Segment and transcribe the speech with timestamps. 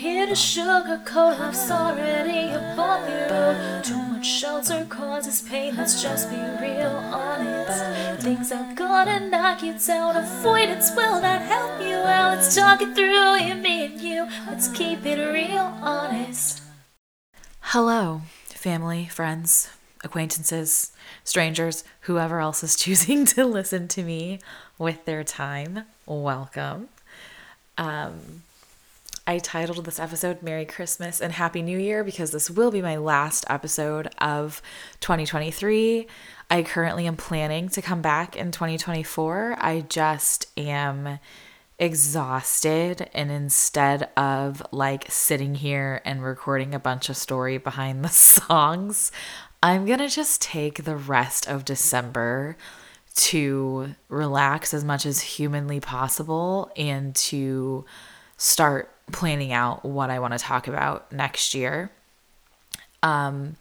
[0.00, 3.84] here to sugarcoat life's already a bumpy road.
[3.84, 8.22] Too much shelter causes pain, let's just be real honest.
[8.24, 12.36] Things are gonna knock you down, avoidance will not help you out.
[12.38, 14.26] Let's talk it through, you, me, and you.
[14.48, 16.62] Let's keep it real honest.
[17.60, 19.68] Hello, family, friends,
[20.02, 20.92] acquaintances,
[21.24, 24.40] strangers, whoever else is choosing to listen to me
[24.78, 25.84] with their time.
[26.06, 26.88] Welcome.
[27.76, 28.44] Um,
[29.30, 32.96] I titled this episode Merry Christmas and Happy New Year because this will be my
[32.96, 34.60] last episode of
[34.98, 36.08] 2023.
[36.50, 39.54] I currently am planning to come back in 2024.
[39.60, 41.20] I just am
[41.78, 48.08] exhausted and instead of like sitting here and recording a bunch of story behind the
[48.08, 49.12] songs,
[49.62, 52.56] I'm going to just take the rest of December
[53.14, 57.84] to relax as much as humanly possible and to
[58.36, 61.90] start planning out what I want to talk about next year.
[63.02, 63.56] Um,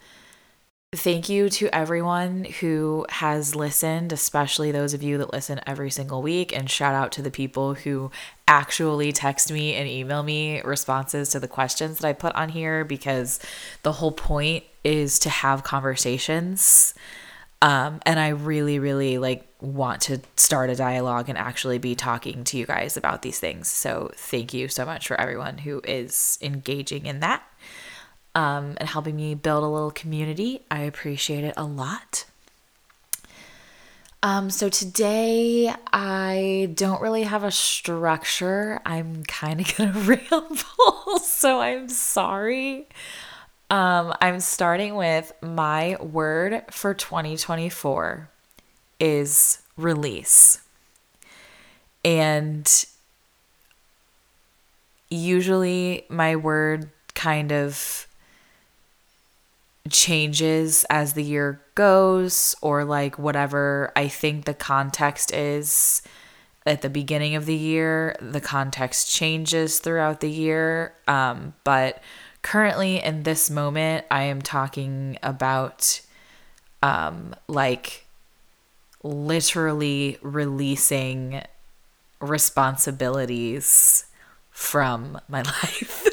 [0.92, 6.22] thank you to everyone who has listened, especially those of you that listen every single
[6.22, 6.56] week.
[6.56, 8.12] And shout out to the people who
[8.48, 12.84] actually text me and email me responses to the questions that I put on here
[12.84, 13.40] because
[13.84, 16.94] the whole point is to have conversations.
[17.62, 22.44] Um, and I really, really like want to start a dialogue and actually be talking
[22.46, 23.70] to you guys about these things.
[23.70, 27.44] So thank you so much for everyone who is engaging in that
[28.36, 30.62] um, and helping me build a little community.
[30.72, 32.26] I appreciate it a lot.
[34.22, 38.82] Um, so today I don't really have a structure.
[38.86, 42.88] I'm kind of gonna ramble, so I'm sorry.
[43.70, 48.30] Um, I'm starting with my word for 2024
[49.00, 50.62] is release.
[52.04, 52.86] And
[55.10, 58.08] usually my word kind of
[59.90, 66.02] changes as the year goes, or like whatever I think the context is
[66.66, 70.94] at the beginning of the year, the context changes throughout the year.
[71.08, 72.04] Um, but
[72.42, 76.02] currently in this moment, I am talking about
[76.84, 78.06] um, like
[79.04, 81.42] literally releasing
[82.20, 84.06] responsibilities
[84.52, 86.06] from my life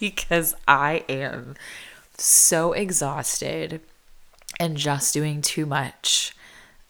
[0.00, 1.54] because I am
[2.16, 3.80] so exhausted
[4.58, 6.34] and just doing too much.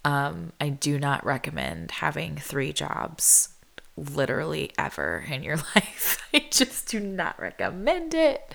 [0.04, 3.48] Um, I do not recommend having three jobs
[3.97, 6.19] literally ever in your life.
[6.32, 8.54] I just do not recommend it.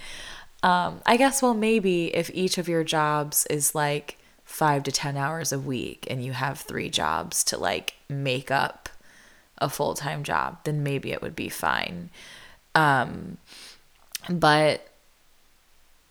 [0.63, 5.17] Um, I guess, well, maybe if each of your jobs is like five to 10
[5.17, 8.87] hours a week and you have three jobs to like make up
[9.57, 12.09] a full time job, then maybe it would be fine.
[12.73, 13.37] Um,
[14.29, 14.87] but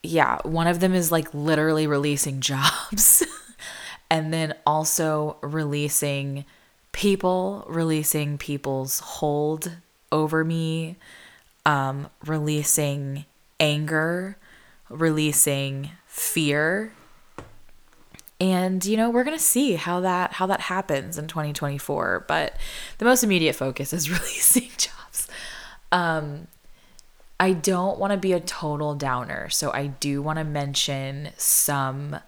[0.02, 3.24] yeah, one of them is like literally releasing jobs
[4.10, 6.44] and then also releasing
[6.92, 9.76] people, releasing people's hold
[10.12, 10.96] over me,
[11.64, 13.24] um, releasing
[13.58, 14.36] anger,
[14.90, 16.92] releasing fear
[18.40, 22.56] and you know we're going to see how that how that happens in 2024 but
[22.98, 25.28] the most immediate focus is releasing jobs.
[25.92, 26.48] Um
[27.38, 32.18] i don't want to be a total downer so i do want to mention some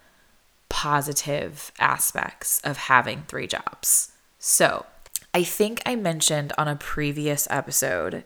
[0.68, 4.12] positive aspects of having three jobs.
[4.38, 4.86] So
[5.34, 8.24] i think i mentioned on a previous episode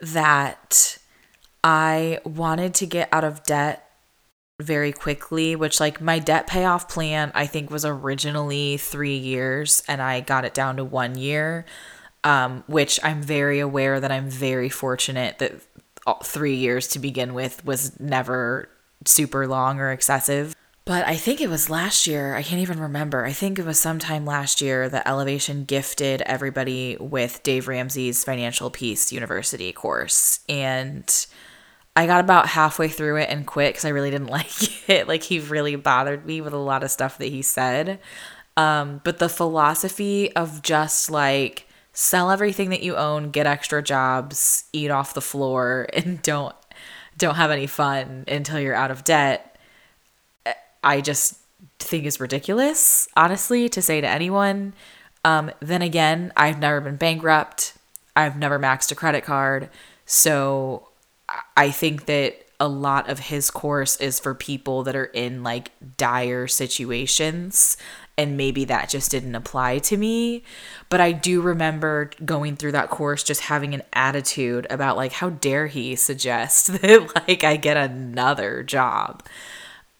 [0.00, 0.98] that
[1.64, 3.87] i wanted to get out of debt
[4.60, 10.02] very quickly, which like my debt payoff plan I think was originally 3 years and
[10.02, 11.64] I got it down to 1 year.
[12.24, 15.62] Um, which I'm very aware that I'm very fortunate that
[16.24, 18.68] 3 years to begin with was never
[19.04, 20.54] super long or excessive.
[20.84, 22.34] But I think it was last year.
[22.34, 23.26] I can't even remember.
[23.26, 28.70] I think it was sometime last year that Elevation gifted everybody with Dave Ramsey's Financial
[28.70, 30.40] Peace University course.
[30.48, 31.26] And
[31.98, 35.08] I got about halfway through it and quit because I really didn't like it.
[35.08, 37.98] Like he really bothered me with a lot of stuff that he said.
[38.56, 44.64] Um, but the philosophy of just like sell everything that you own, get extra jobs,
[44.72, 46.54] eat off the floor, and don't
[47.16, 49.58] don't have any fun until you're out of debt.
[50.84, 51.36] I just
[51.80, 54.72] think is ridiculous, honestly, to say to anyone.
[55.24, 57.74] Um, then again, I've never been bankrupt.
[58.14, 59.68] I've never maxed a credit card.
[60.06, 60.87] So
[61.56, 65.70] I think that a lot of his course is for people that are in like
[65.96, 67.76] dire situations
[68.16, 70.42] and maybe that just didn't apply to me.
[70.88, 75.30] But I do remember going through that course just having an attitude about like how
[75.30, 79.22] dare he suggest that like I get another job.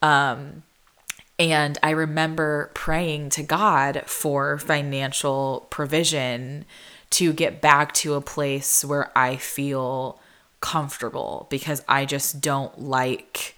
[0.01, 0.63] Um
[1.37, 6.65] and I remember praying to God for financial provision
[7.11, 10.19] to get back to a place where I feel
[10.61, 13.55] comfortable because I just don't like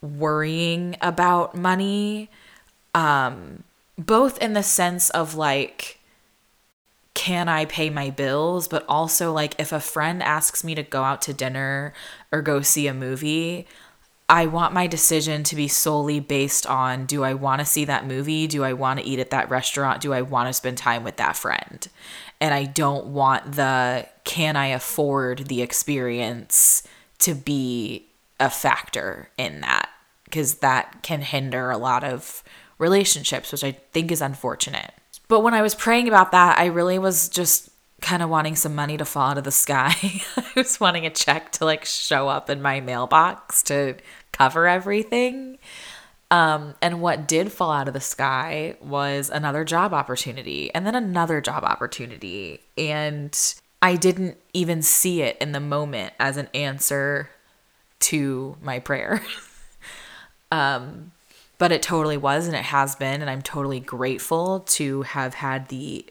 [0.00, 2.30] worrying about money
[2.94, 3.64] um
[3.98, 5.98] both in the sense of like
[7.14, 11.02] can I pay my bills but also like if a friend asks me to go
[11.02, 11.92] out to dinner
[12.30, 13.66] or go see a movie
[14.28, 18.06] I want my decision to be solely based on do I want to see that
[18.06, 18.46] movie?
[18.46, 20.02] Do I want to eat at that restaurant?
[20.02, 21.88] Do I want to spend time with that friend?
[22.40, 26.82] And I don't want the can I afford the experience
[27.20, 28.06] to be
[28.38, 29.88] a factor in that
[30.24, 32.44] because that can hinder a lot of
[32.76, 34.92] relationships, which I think is unfortunate.
[35.26, 37.70] But when I was praying about that, I really was just
[38.00, 39.94] kind of wanting some money to fall out of the sky.
[40.36, 43.96] I was wanting a check to like show up in my mailbox to
[44.38, 45.58] cover everything.
[46.30, 50.94] Um, and what did fall out of the sky was another job opportunity and then
[50.94, 52.60] another job opportunity.
[52.76, 53.36] And
[53.80, 57.30] I didn't even see it in the moment as an answer
[58.00, 59.22] to my prayer.
[60.52, 61.12] um,
[61.56, 65.68] but it totally was and it has been and I'm totally grateful to have had
[65.68, 66.06] the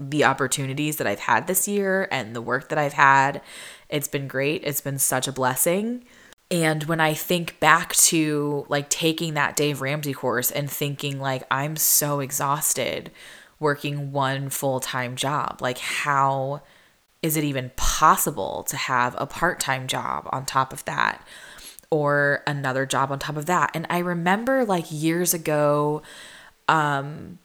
[0.00, 3.40] the opportunities that I've had this year and the work that I've had.
[3.88, 4.62] It's been great.
[4.64, 6.04] It's been such a blessing.
[6.52, 11.44] And when I think back to like taking that Dave Ramsey course and thinking like
[11.50, 13.10] I'm so exhausted
[13.58, 16.60] working one full-time job, like how
[17.22, 21.26] is it even possible to have a part-time job on top of that
[21.90, 23.70] or another job on top of that?
[23.72, 26.02] And I remember like years ago
[26.68, 27.38] um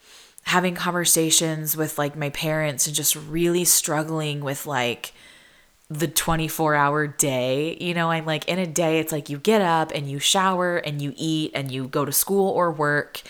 [0.44, 5.14] having conversations with like my parents and just really struggling with like
[5.90, 7.78] the 24 hour day.
[7.80, 10.78] You know, I'm like in a day, it's like you get up and you shower
[10.78, 13.22] and you eat and you go to school or work.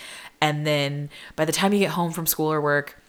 [0.41, 2.99] And then by the time you get home from school or work,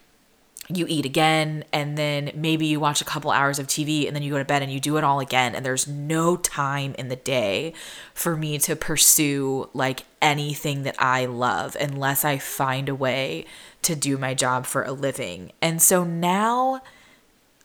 [0.71, 4.23] you eat again and then maybe you watch a couple hours of TV and then
[4.23, 7.09] you go to bed and you do it all again and there's no time in
[7.09, 7.73] the day
[8.13, 13.47] for me to pursue like anything that I love unless I find a way
[13.81, 15.53] to do my job for a living.
[15.63, 16.83] And so now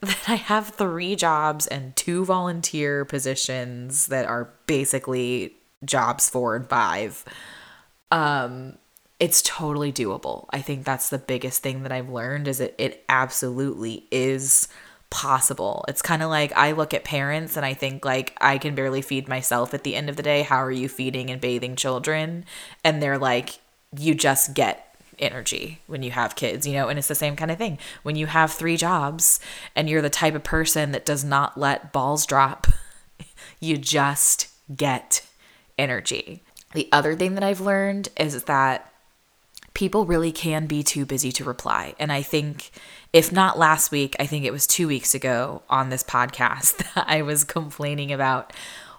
[0.06, 5.56] that I have three jobs and two volunteer positions that are basically
[5.86, 7.26] jobs four and five.
[8.12, 8.78] Um,
[9.20, 10.48] it's totally doable.
[10.52, 14.68] I think that's the biggest thing that I've learned is it it absolutely is
[15.10, 15.86] possible.
[15.88, 19.02] It's kind of like I look at parents and I think like I can barely
[19.02, 20.42] feed myself at the end of the day.
[20.42, 22.46] How are you feeding and bathing children?
[22.84, 23.60] And they're like
[23.98, 27.52] you just get energy when you have kids, you know, and it's the same kind
[27.52, 27.78] of thing.
[28.04, 29.40] When you have three jobs
[29.76, 32.68] and you're the type of person that does not let balls drop,
[33.60, 35.26] you just get
[35.78, 36.44] energy.
[36.74, 38.92] The other thing that I've learned is that
[39.74, 41.96] people really can be too busy to reply.
[42.00, 42.72] And I think,
[43.12, 47.06] if not last week, I think it was two weeks ago on this podcast that
[47.08, 48.54] I was complaining about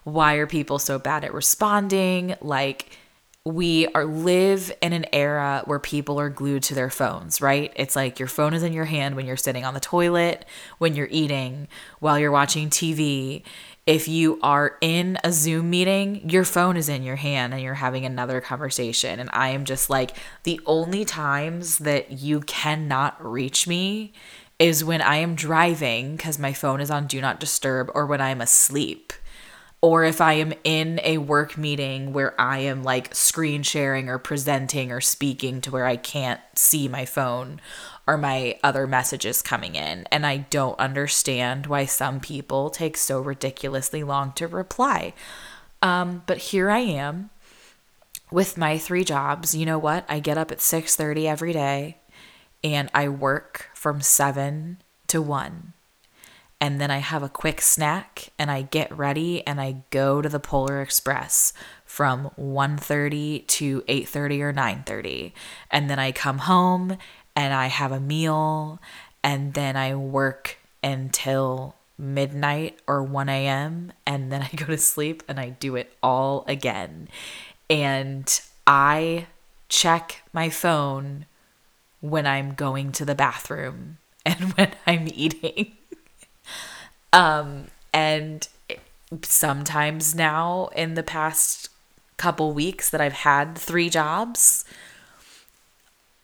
[0.05, 2.35] why are people so bad at responding?
[2.41, 2.99] Like,
[3.47, 7.71] we are live in an era where people are glued to their phones, right?
[7.77, 10.47] It's like your phone is in your hand when you're sitting on the toilet,
[10.79, 11.69] when you're eating,
[12.01, 13.43] while you're watching TV.
[13.85, 17.75] If you are in a Zoom meeting, your phone is in your hand and you're
[17.75, 19.21] having another conversation.
[19.21, 24.15] And I am just like, the only times that you cannot reach me
[24.59, 28.23] is when I am driving because my phone is on Do Not Disturb or when
[28.23, 29.13] I'm asleep
[29.85, 34.17] or if I am in a work meeting where I am like screen sharing or
[34.17, 37.61] presenting or speaking to where I can't see my phone
[38.07, 40.09] or my other messages coming in.
[40.11, 45.13] And I don't understand why some people take so ridiculously long to reply.
[45.83, 47.29] Um, but here I am
[48.31, 49.55] with my three jobs.
[49.55, 50.07] You know what?
[50.09, 51.99] I get up at 6:30 every day
[52.63, 55.74] and I work from 7 to 1
[56.65, 60.31] and then I have a quick snack and I get ready and I go to
[60.31, 61.53] the Polar Express
[61.85, 65.35] from 1:30 to 8:30 or 9:30
[65.71, 66.97] and then I come home
[67.37, 68.81] and I have a meal
[69.23, 73.93] and then I work until midnight or 1 a.m.
[74.07, 77.09] and then I go to sleep and I do it all again.
[77.69, 79.27] And I
[79.69, 81.27] check my phone
[82.01, 85.77] when I'm going to the bathroom and when I'm eating.
[87.15, 88.47] Um, and
[89.23, 91.71] sometimes now in the past
[92.17, 94.65] couple weeks that I've had three jobs,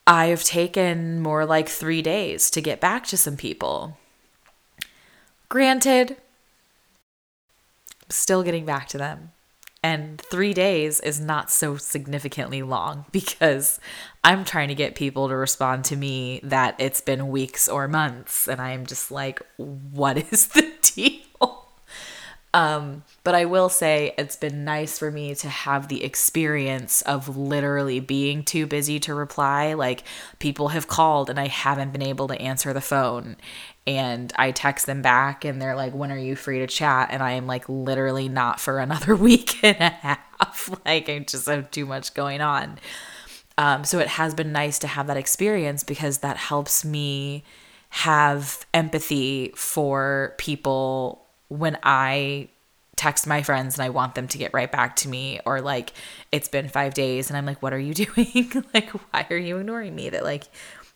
[0.07, 3.97] I've taken more like three days to get back to some people.
[5.49, 6.17] Granted,
[8.09, 9.31] still getting back to them.
[9.83, 13.81] And three days is not so significantly long because
[14.23, 18.47] I'm trying to get people to respond to me that it's been weeks or months.
[18.47, 20.71] And I'm just like, what is deal?
[22.53, 27.37] Um, but I will say it's been nice for me to have the experience of
[27.37, 29.75] literally being too busy to reply.
[29.75, 30.03] Like
[30.41, 33.37] people have called and I haven't been able to answer the phone.
[33.87, 37.09] And I text them back and they're like, when are you free to chat?
[37.13, 40.71] And I am like, literally not for another week and a half.
[40.85, 42.79] like I just have too much going on.
[43.59, 47.45] Um, so it has been nice to have that experience because that helps me
[47.91, 52.49] have empathy for people when I
[52.97, 55.93] text my friends and I want them to get right back to me or like
[56.33, 58.65] it's been 5 days and I'm like what are you doing?
[58.73, 60.11] like why are you ignoring me?
[60.11, 60.45] That like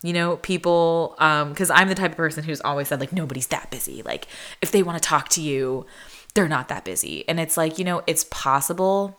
[0.02, 3.48] you know people um cuz I'm the type of person who's always said like nobody's
[3.48, 4.02] that busy.
[4.02, 4.26] Like
[4.62, 5.86] if they want to talk to you,
[6.34, 7.26] they're not that busy.
[7.28, 9.18] And it's like, you know, it's possible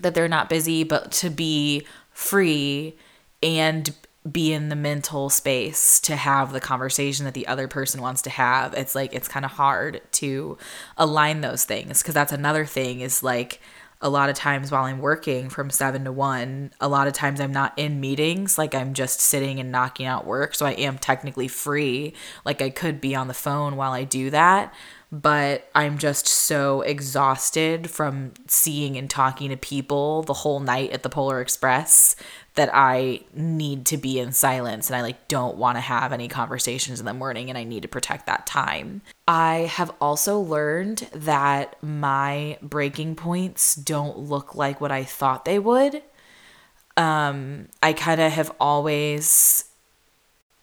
[0.00, 2.96] that they're not busy, but to be free
[3.42, 3.94] and
[4.30, 8.30] be in the mental space to have the conversation that the other person wants to
[8.30, 8.74] have.
[8.74, 10.58] It's like it's kind of hard to
[10.96, 13.60] align those things because that's another thing is like
[14.02, 17.40] a lot of times while I'm working from 7 to 1, a lot of times
[17.40, 20.98] I'm not in meetings, like I'm just sitting and knocking out work, so I am
[20.98, 22.12] technically free.
[22.44, 24.74] Like I could be on the phone while I do that,
[25.10, 31.02] but I'm just so exhausted from seeing and talking to people the whole night at
[31.02, 32.16] the Polar Express
[32.56, 36.26] that I need to be in silence and I like don't want to have any
[36.26, 39.02] conversations in the morning and I need to protect that time.
[39.28, 45.58] I have also learned that my breaking points don't look like what I thought they
[45.58, 46.02] would.
[46.96, 49.64] Um I kind of have always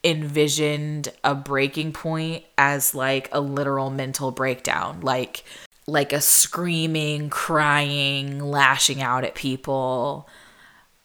[0.04, 5.44] envisioned a breaking point as like a literal mental breakdown, like
[5.86, 10.28] like a screaming, crying, lashing out at people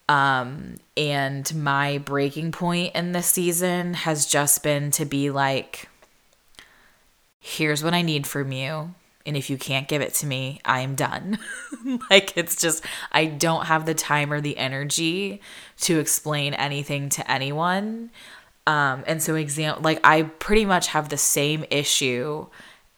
[0.09, 5.89] um, and my breaking point in this season has just been to be like,
[7.41, 8.95] here's what I need from you.
[9.27, 11.39] And if you can't give it to me, I am done.
[12.11, 15.43] like, it's just, I don't have the time or the energy
[15.81, 18.11] to explain anything to anyone.
[18.67, 22.47] Um, and so, example, like, I pretty much have the same issue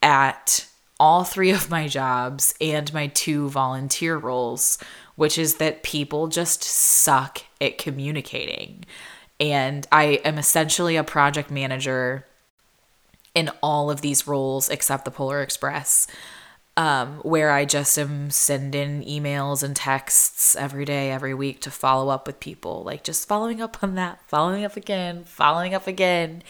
[0.02, 0.66] at
[1.00, 4.78] all three of my jobs and my two volunteer roles
[5.20, 8.82] which is that people just suck at communicating.
[9.38, 12.26] And I am essentially a project manager
[13.34, 16.06] in all of these roles except the Polar Express,
[16.78, 22.08] um, where I just am sending emails and texts every day, every week to follow
[22.08, 22.82] up with people.
[22.82, 26.42] Like just following up on that, following up again, following up again.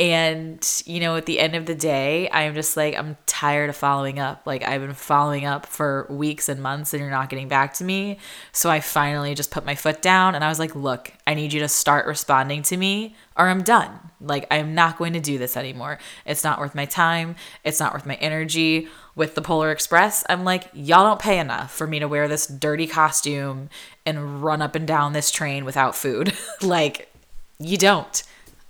[0.00, 3.74] And, you know, at the end of the day, I'm just like, I'm tired of
[3.74, 4.42] following up.
[4.46, 7.84] Like, I've been following up for weeks and months and you're not getting back to
[7.84, 8.18] me.
[8.52, 11.52] So I finally just put my foot down and I was like, look, I need
[11.52, 13.90] you to start responding to me or I'm done.
[14.20, 15.98] Like, I'm not going to do this anymore.
[16.24, 17.34] It's not worth my time.
[17.64, 18.86] It's not worth my energy.
[19.16, 22.46] With the Polar Express, I'm like, y'all don't pay enough for me to wear this
[22.46, 23.68] dirty costume
[24.06, 26.34] and run up and down this train without food.
[26.62, 27.12] like,
[27.58, 28.22] you don't.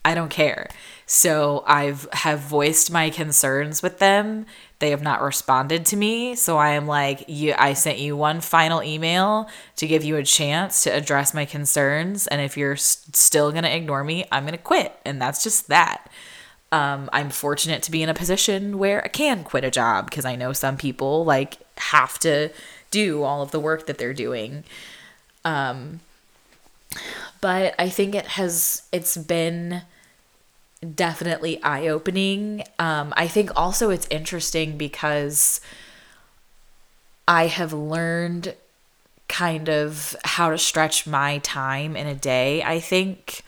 [0.06, 0.68] I don't care.
[1.10, 4.44] So I've have voiced my concerns with them.
[4.78, 6.34] They have not responded to me.
[6.34, 10.22] So I am like, you I sent you one final email to give you a
[10.22, 14.44] chance to address my concerns and if you're st- still going to ignore me, I'm
[14.44, 15.00] going to quit.
[15.06, 16.10] And that's just that.
[16.72, 20.26] Um, I'm fortunate to be in a position where I can quit a job because
[20.26, 22.50] I know some people like have to
[22.90, 24.64] do all of the work that they're doing.
[25.42, 26.00] Um,
[27.40, 29.84] but I think it has it's been
[30.94, 32.62] definitely eye opening.
[32.78, 35.60] Um, I think also it's interesting because
[37.26, 38.54] I have learned
[39.28, 42.62] kind of how to stretch my time in a day.
[42.62, 43.42] I think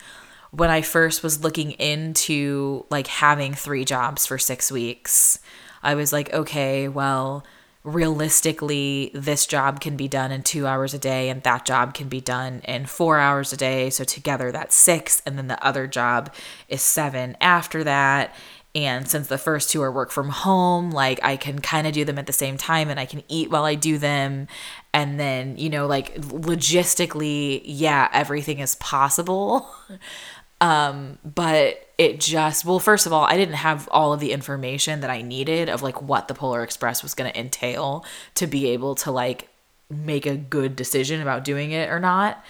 [0.51, 5.39] when I first was looking into like having three jobs for six weeks,
[5.81, 7.43] I was like, okay, well,
[7.83, 12.07] realistically this job can be done in two hours a day and that job can
[12.07, 13.89] be done in four hours a day.
[13.89, 16.33] So together that's six and then the other job
[16.67, 18.35] is seven after that.
[18.73, 22.05] And since the first two are work from home like i can kind of do
[22.05, 24.47] them at the same time and i can eat while i do them.
[24.93, 29.67] And then you know like logistically yeah everything is possible
[30.61, 35.01] um but it just well first of all i didn't have all of the information
[35.01, 38.69] that i needed of like what the polar express was going to entail to be
[38.69, 39.49] able to like
[39.89, 42.43] make a good decision about doing it or not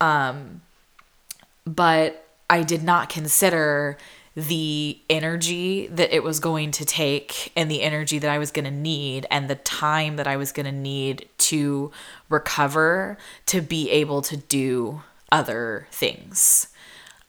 [0.00, 0.60] um
[1.66, 3.96] but I did not consider
[4.36, 8.64] the energy that it was going to take and the energy that I was going
[8.64, 11.92] to need and the time that I was going to need to
[12.28, 16.68] recover to be able to do other things.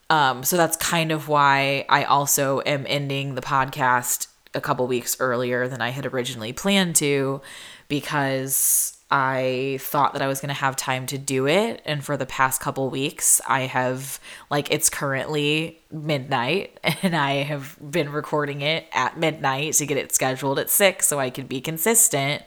[0.08, 5.16] Um, so that's kind of why I also am ending the podcast a couple weeks
[5.20, 7.42] earlier than I had originally planned to
[7.88, 11.80] because I thought that I was going to have time to do it.
[11.84, 14.18] And for the past couple weeks, I have,
[14.50, 20.12] like, it's currently midnight and I have been recording it at midnight to get it
[20.12, 22.42] scheduled at six so I could be consistent.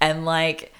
[0.00, 0.72] And, like,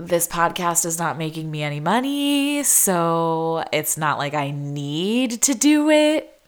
[0.00, 2.62] this podcast is not making me any money.
[2.62, 6.40] So it's not like I need to do it.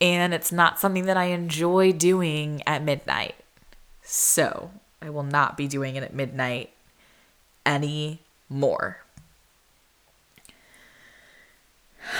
[0.00, 3.36] And it's not something that I enjoy doing at midnight.
[4.02, 6.70] So I will not be doing it at midnight
[7.64, 8.98] anymore.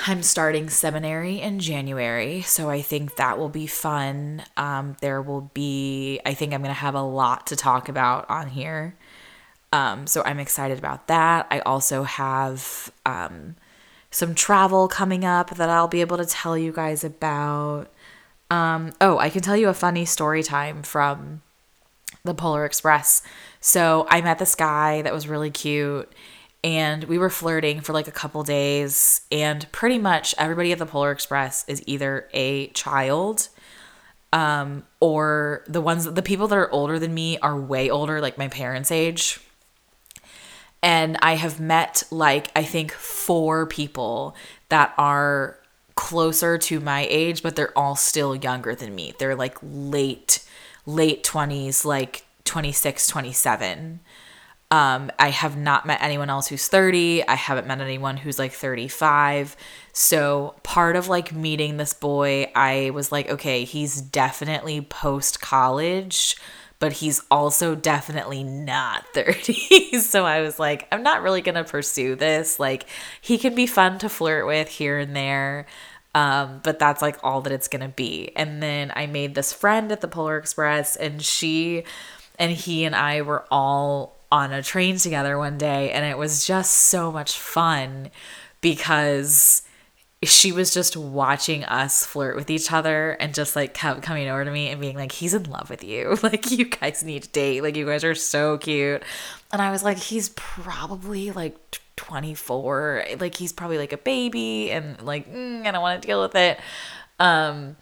[0.06, 4.44] I'm starting seminary in January, so I think that will be fun.
[4.56, 8.30] Um, there will be, I think I'm going to have a lot to talk about
[8.30, 8.94] on here.
[9.73, 11.47] Um, so I'm excited about that.
[11.50, 13.57] I also have um,
[14.11, 17.91] some travel coming up that I'll be able to tell you guys about.
[18.50, 21.41] Um, oh, I can tell you a funny story time from
[22.23, 23.23] the Polar Express.
[23.61, 26.12] So I met this guy that was really cute
[26.62, 30.87] and we were flirting for like a couple days and pretty much everybody at the
[30.87, 33.49] Polar Express is either a child
[34.33, 38.38] um or the ones the people that are older than me are way older like
[38.38, 39.41] my parents age.
[40.83, 44.35] And I have met like I think four people
[44.69, 45.59] that are
[45.95, 49.15] closer to my age but they're all still younger than me.
[49.19, 50.45] They're like late
[50.87, 54.01] late 20s, like 26, 27.
[54.71, 57.29] Um, I have not met anyone else who's 30.
[57.29, 59.55] I haven't met anyone who's like 35.
[59.93, 66.37] So, part of like meeting this boy, I was like, okay, he's definitely post college,
[66.83, 70.01] but he's also definitely not 30.
[70.01, 72.59] so, I was like, I'm not really going to pursue this.
[72.59, 72.87] Like,
[73.21, 75.67] he can be fun to flirt with here and there.
[76.13, 78.33] Um, but that's like all that it's gonna be.
[78.37, 81.85] And then I made this friend at the Polar Express, and she
[82.39, 86.45] and he and I were all on a train together one day, and it was
[86.45, 88.11] just so much fun
[88.61, 89.63] because
[90.25, 94.45] she was just watching us flirt with each other and just like kept coming over
[94.45, 96.17] to me and being like, he's in love with you.
[96.23, 97.63] Like, you guys need to date.
[97.63, 99.02] Like, you guys are so cute.
[99.52, 101.58] And I was like, he's probably like
[101.97, 106.23] 24 like he's probably like a baby and like mm, i don't want to deal
[106.23, 106.58] with it
[107.21, 107.76] um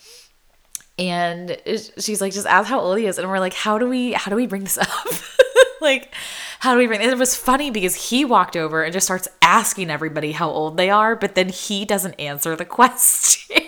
[0.98, 4.12] and she's like just ask how old he is and we're like how do we
[4.12, 4.88] how do we bring this up
[5.82, 6.14] like
[6.60, 9.90] how do we bring it was funny because he walked over and just starts asking
[9.90, 13.62] everybody how old they are but then he doesn't answer the question.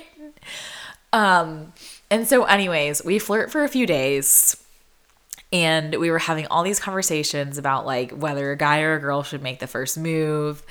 [1.12, 1.72] Um
[2.10, 4.56] and so anyways we flirt for a few days
[5.52, 9.22] and we were having all these conversations about like whether a guy or a girl
[9.22, 10.62] should make the first move.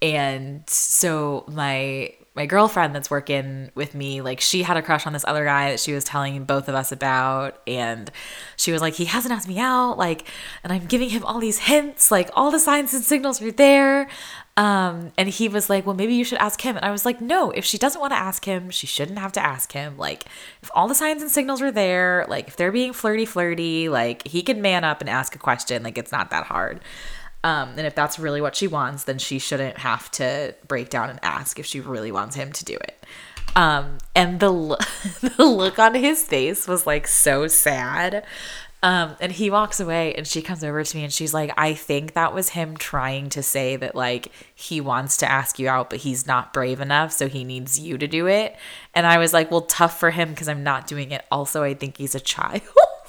[0.00, 5.12] And so my my girlfriend that's working with me like she had a crush on
[5.12, 8.10] this other guy that she was telling both of us about and
[8.56, 10.26] she was like he hasn't asked me out like
[10.64, 14.08] and i'm giving him all these hints like all the signs and signals are there
[14.56, 16.76] um, and he was like, Well, maybe you should ask him.
[16.76, 19.32] And I was like, No, if she doesn't want to ask him, she shouldn't have
[19.32, 19.96] to ask him.
[19.96, 20.26] Like,
[20.62, 24.26] if all the signs and signals are there, like, if they're being flirty, flirty, like,
[24.26, 25.82] he can man up and ask a question.
[25.82, 26.80] Like, it's not that hard.
[27.44, 31.10] Um, and if that's really what she wants, then she shouldn't have to break down
[31.10, 33.04] and ask if she really wants him to do it.
[33.56, 34.50] Um, and the,
[35.36, 38.24] the look on his face was like so sad.
[38.84, 41.72] Um, and he walks away and she comes over to me and she's like, I
[41.72, 45.88] think that was him trying to say that like he wants to ask you out,
[45.88, 48.56] but he's not brave enough, so he needs you to do it.
[48.92, 51.24] And I was like, Well, tough for him because I'm not doing it.
[51.30, 52.62] Also, I think he's a child.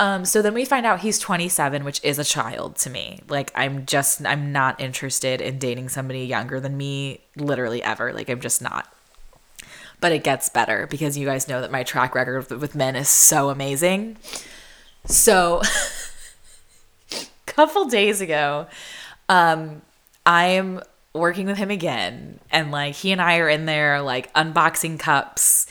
[0.00, 3.20] um, so then we find out he's 27, which is a child to me.
[3.28, 8.12] Like, I'm just, I'm not interested in dating somebody younger than me, literally ever.
[8.12, 8.88] Like, I'm just not
[10.04, 13.08] but it gets better because you guys know that my track record with men is
[13.08, 14.18] so amazing.
[15.06, 15.62] So,
[17.10, 18.66] a couple days ago,
[19.30, 19.80] um,
[20.26, 20.82] I'm
[21.14, 25.66] working with him again, and like he and I are in there like unboxing cups.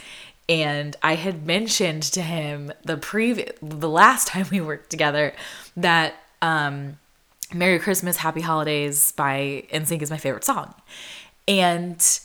[0.50, 5.34] And I had mentioned to him the previous, the last time we worked together,
[5.78, 7.00] that um,
[7.54, 10.74] "Merry Christmas, Happy Holidays" by NSYNC is my favorite song,
[11.48, 12.20] and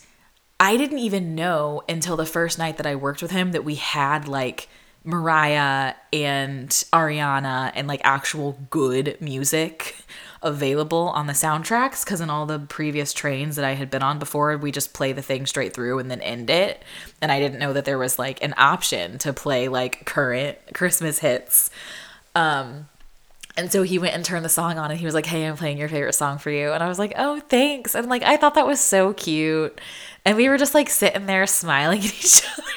[0.60, 3.76] I didn't even know until the first night that I worked with him that we
[3.76, 4.68] had like
[5.04, 9.96] Mariah and Ariana and like actual good music
[10.42, 14.18] available on the soundtracks because in all the previous trains that I had been on
[14.18, 16.82] before, we just play the thing straight through and then end it.
[17.20, 21.18] And I didn't know that there was like an option to play like current Christmas
[21.18, 21.70] hits.
[22.34, 22.88] Um,
[23.56, 25.56] and so he went and turned the song on and he was like, Hey, I'm
[25.56, 26.72] playing your favorite song for you.
[26.72, 27.94] And I was like, Oh, thanks.
[27.94, 29.80] And like, I thought that was so cute.
[30.24, 32.68] And we were just like sitting there smiling at each other.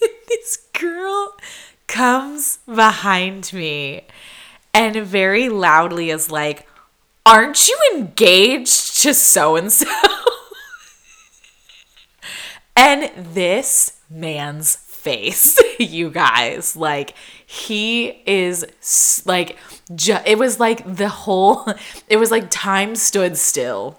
[0.28, 1.36] this girl
[1.86, 4.04] comes behind me
[4.72, 6.66] and very loudly is like,
[7.26, 9.86] Aren't you engaged to so and so?
[12.76, 19.56] And this man's face, you guys, like he is like,
[19.94, 21.66] ju- it was like the whole,
[22.08, 23.98] it was like time stood still.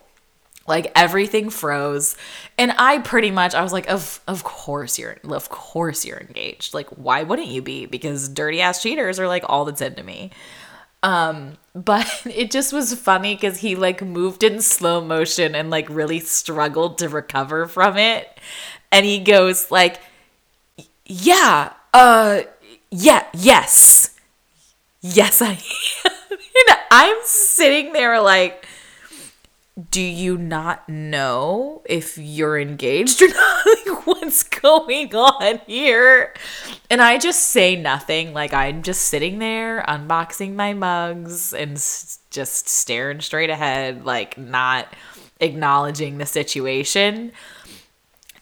[0.68, 2.16] Like everything froze.
[2.58, 6.74] And I pretty much I was like, of of course you're of course you're engaged.
[6.74, 7.88] Like, why wouldn't you be?
[7.88, 10.32] Because dirty ass cheaters are like all that's into me.
[11.04, 15.88] Um, but it just was funny because he like moved in slow motion and like
[15.90, 18.40] really struggled to recover from it.
[18.92, 20.00] And he goes like,
[21.06, 22.42] Yeah, uh
[22.90, 24.16] yeah, yes.
[25.02, 25.52] Yes, I
[26.06, 26.12] am.
[26.32, 28.66] and I'm sitting there like
[29.90, 33.66] do you not know if you're engaged or not?
[33.66, 36.34] like, what's going on here?
[36.90, 38.34] And I just say nothing.
[38.34, 44.38] Like, I'm just sitting there unboxing my mugs and s- just staring straight ahead, like,
[44.38, 44.88] not
[45.40, 47.32] acknowledging the situation.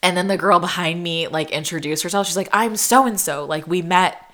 [0.02, 2.26] And then the girl behind me, like, introduced herself.
[2.26, 3.46] She's like, I'm so and so.
[3.46, 4.26] Like, we met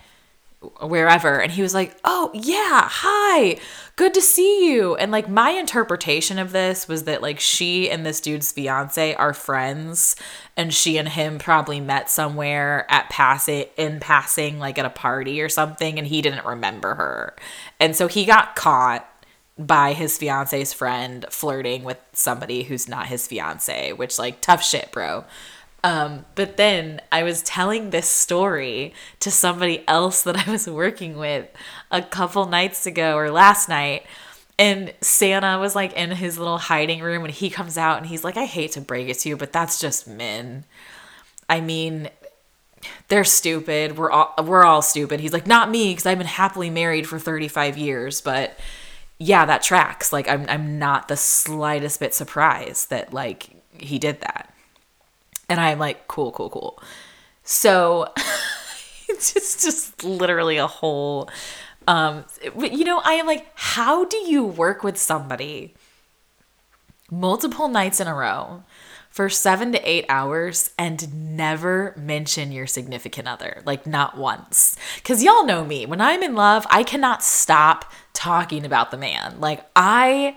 [0.81, 3.55] wherever and he was like oh yeah hi
[3.95, 4.95] good to see you.
[4.95, 9.33] And like my interpretation of this was that like she and this dude's fiance are
[9.33, 10.15] friends
[10.57, 15.41] and she and him probably met somewhere at passing in passing like at a party
[15.41, 17.35] or something and he didn't remember her.
[17.79, 19.09] And so he got caught
[19.57, 24.91] by his fiance's friend flirting with somebody who's not his fiance which like tough shit
[24.91, 25.23] bro
[25.85, 31.15] um, but then I was telling this story to somebody else that I was working
[31.15, 31.47] with
[31.91, 34.03] a couple nights ago or last night.
[34.57, 38.23] And Santa was like in his little hiding room and he comes out and he's
[38.23, 40.63] like, I hate to break it to you, but that's just men.
[41.47, 42.09] I mean,
[43.07, 43.95] they're stupid.
[43.95, 45.19] We're all we're all stupid.
[45.19, 48.57] He's like, not me, because I've been happily married for 35 years, but
[49.19, 50.11] yeah, that tracks.
[50.11, 54.54] Like I'm I'm not the slightest bit surprised that like he did that.
[55.49, 56.81] And I'm like, cool, cool, cool.
[57.43, 58.11] So
[59.09, 61.29] it's just just literally a whole
[61.87, 62.25] um
[62.57, 65.75] you know, I am like, how do you work with somebody
[67.11, 68.63] multiple nights in a row
[69.11, 73.61] for 7 to 8 hours and never mention your significant other?
[73.65, 74.75] Like not once.
[75.03, 79.39] Cuz y'all know me, when I'm in love, I cannot stop talking about the man.
[79.39, 80.35] Like I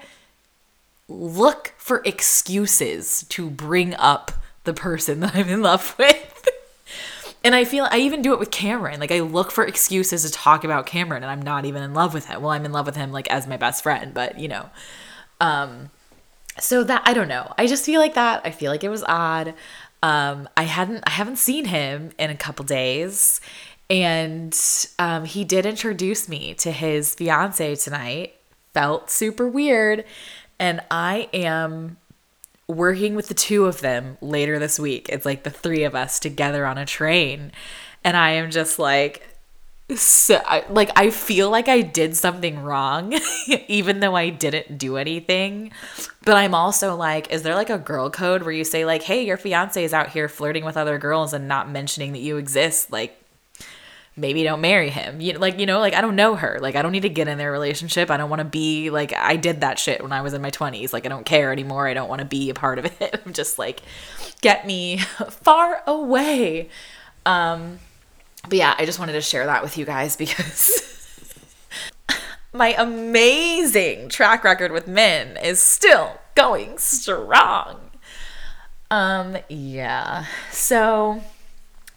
[1.09, 4.33] look for excuses to bring up
[4.69, 6.49] the person that I'm in love with.
[7.43, 9.01] and I feel I even do it with Cameron.
[9.01, 12.13] Like I look for excuses to talk about Cameron and I'm not even in love
[12.15, 12.43] with him.
[12.43, 14.69] Well, I'm in love with him like as my best friend, but you know.
[15.41, 15.91] Um
[16.61, 17.53] so that I don't know.
[17.57, 18.43] I just feel like that.
[18.45, 19.55] I feel like it was odd.
[20.03, 23.41] Um I hadn't I haven't seen him in a couple days
[23.89, 24.55] and
[24.99, 28.35] um he did introduce me to his fiance tonight.
[28.75, 30.05] Felt super weird
[30.59, 31.97] and I am
[32.69, 35.09] working with the two of them later this week.
[35.09, 37.51] It's like the three of us together on a train.
[38.05, 39.25] And I am just like,
[39.97, 43.19] so like I feel like I did something wrong
[43.69, 45.73] even though I didn't do anything.
[46.25, 49.25] But I'm also like, is there like a girl code where you say like, "Hey,
[49.25, 52.93] your fiance is out here flirting with other girls and not mentioning that you exist."
[52.93, 53.18] Like
[54.19, 55.21] maybe don't marry him.
[55.21, 56.59] You like you know like I don't know her.
[56.61, 58.11] Like I don't need to get in their relationship.
[58.11, 60.51] I don't want to be like I did that shit when I was in my
[60.51, 60.93] 20s.
[60.93, 61.87] Like I don't care anymore.
[61.87, 63.23] I don't want to be a part of it.
[63.25, 63.81] I'm just like
[64.41, 64.99] get me
[65.31, 66.69] far away.
[67.25, 67.79] Um
[68.49, 71.07] but yeah, I just wanted to share that with you guys because
[72.53, 77.79] my amazing track record with men is still going strong.
[78.91, 80.27] Um yeah.
[80.51, 81.23] So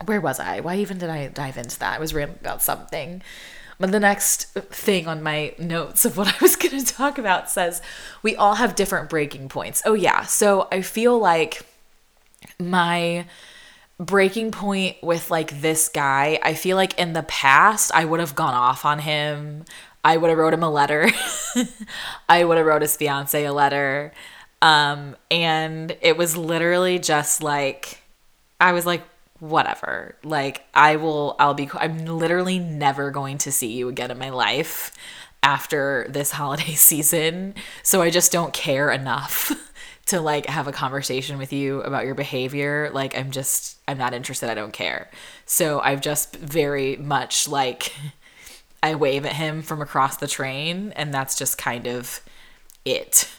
[0.05, 0.59] where was I?
[0.59, 1.95] Why even did I dive into that?
[1.95, 3.21] I was rambling about something.
[3.79, 7.49] But the next thing on my notes of what I was going to talk about
[7.49, 7.81] says
[8.21, 9.81] we all have different breaking points.
[9.85, 10.23] Oh, yeah.
[10.23, 11.63] So I feel like
[12.59, 13.25] my
[13.99, 18.35] breaking point with like this guy, I feel like in the past I would have
[18.35, 19.65] gone off on him.
[20.03, 21.09] I would have wrote him a letter.
[22.29, 24.11] I would have wrote his fiance a letter.
[24.61, 28.01] Um, and it was literally just like
[28.59, 29.01] I was like,
[29.41, 30.15] whatever.
[30.23, 34.29] Like I will I'll be I'm literally never going to see you again in my
[34.29, 34.93] life.
[35.43, 37.55] after this holiday season.
[37.83, 39.51] So I just don't care enough
[40.05, 42.91] to like have a conversation with you about your behavior.
[42.93, 44.49] Like I'm just I'm not interested.
[44.49, 45.09] I don't care.
[45.45, 47.93] So I've just very much like
[48.83, 52.21] I wave at him from across the train and that's just kind of
[52.85, 53.29] it.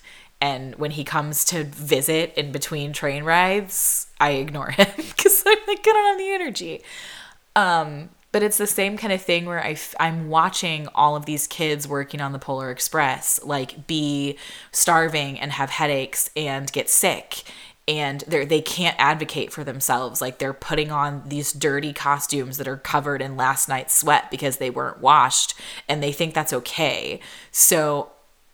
[0.42, 5.56] And when he comes to visit in between train rides, I ignore him because I'm
[5.68, 6.82] like, I don't have the energy.
[7.54, 11.26] Um, but it's the same kind of thing where I f- I'm watching all of
[11.26, 14.36] these kids working on the Polar Express like be
[14.72, 17.44] starving and have headaches and get sick.
[17.86, 20.20] And they they can't advocate for themselves.
[20.20, 24.56] Like they're putting on these dirty costumes that are covered in last night's sweat because
[24.56, 25.54] they weren't washed
[25.88, 27.20] and they think that's okay.
[27.52, 28.10] So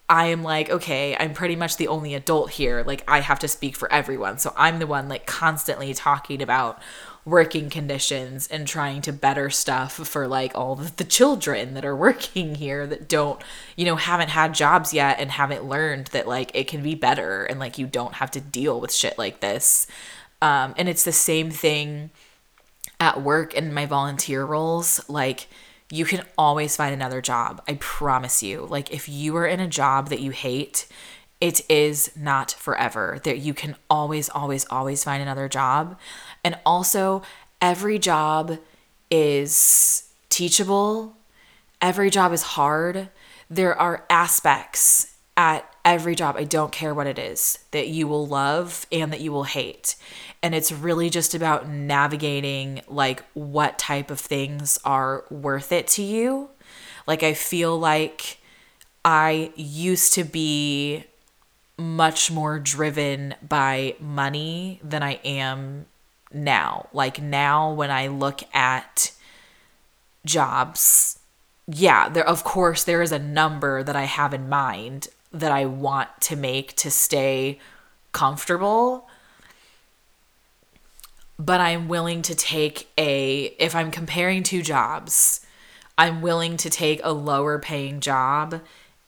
[0.09, 2.83] I am like, okay, I'm pretty much the only adult here.
[2.83, 4.39] Like, I have to speak for everyone.
[4.39, 6.81] So I'm the one, like, constantly talking about
[7.29, 12.55] working conditions and trying to better stuff for like all the children that are working
[12.55, 13.43] here that don't
[13.77, 17.45] you know haven't had jobs yet and haven't learned that like it can be better
[17.45, 19.87] and like you don't have to deal with shit like this
[20.41, 22.11] um and it's the same thing
[22.99, 25.49] at work in my volunteer roles like
[25.91, 29.69] you can always find another job i promise you like if you are in a
[29.69, 30.87] job that you hate
[31.41, 33.21] it is not forever.
[33.25, 35.99] That you can always, always, always find another job.
[36.45, 37.23] And also,
[37.61, 38.59] every job
[39.11, 41.17] is teachable,
[41.81, 43.09] every job is hard.
[43.49, 48.27] There are aspects at every job, I don't care what it is, that you will
[48.27, 49.95] love and that you will hate.
[50.43, 56.03] And it's really just about navigating like what type of things are worth it to
[56.03, 56.51] you.
[57.07, 58.39] Like, I feel like
[59.05, 61.05] I used to be
[61.79, 65.87] much more driven by money than I am
[66.33, 66.89] now.
[66.93, 69.13] Like now when I look at
[70.25, 71.21] jobs,
[71.67, 75.67] yeah, there of course there is a number that I have in mind that I
[75.67, 77.59] want to make to stay
[78.13, 79.08] comfortable.
[81.39, 85.47] But I'm willing to take a if I'm comparing two jobs,
[85.97, 88.61] I'm willing to take a lower paying job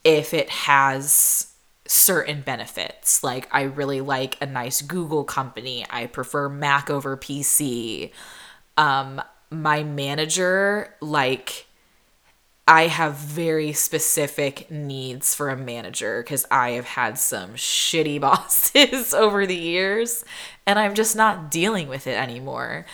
[0.04, 1.50] if it has
[1.86, 3.22] certain benefits.
[3.24, 5.84] Like, I really like a nice Google company.
[5.90, 8.12] I prefer Mac over PC.
[8.76, 11.66] Um, my manager, like,
[12.68, 19.12] I have very specific needs for a manager because I have had some shitty bosses
[19.12, 20.24] over the years
[20.70, 22.86] and I'm just not dealing with it anymore.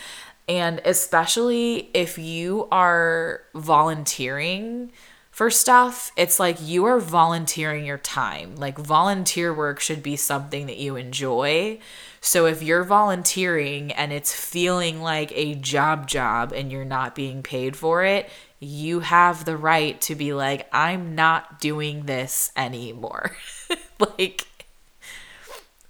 [0.49, 4.91] And especially if you are volunteering
[5.29, 8.55] for stuff, it's like you are volunteering your time.
[8.55, 11.77] Like volunteer work should be something that you enjoy.
[12.19, 17.43] So if you're volunteering and it's feeling like a job job and you're not being
[17.43, 18.27] paid for it,
[18.59, 23.37] you have the right to be like I'm not doing this anymore.
[24.17, 24.47] like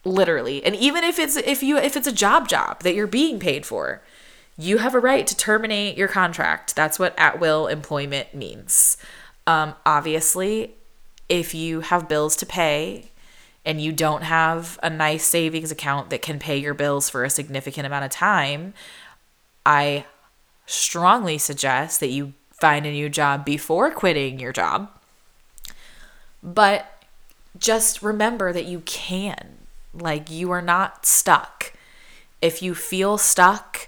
[0.08, 0.64] literally.
[0.64, 3.66] And even if it's if you if it's a job job that you're being paid
[3.66, 4.02] for,
[4.58, 6.76] you have a right to terminate your contract.
[6.76, 8.98] That's what at will employment means.
[9.46, 10.74] Um, obviously,
[11.30, 13.12] if you have bills to pay
[13.66, 17.30] and you don't have a nice savings account that can pay your bills for a
[17.30, 18.74] significant amount of time,
[19.66, 20.06] I
[20.66, 24.90] strongly suggest that you find a new job before quitting your job.
[26.42, 27.04] But
[27.58, 29.57] just remember that you can.
[29.98, 31.74] Like, you are not stuck.
[32.42, 33.88] If you feel stuck,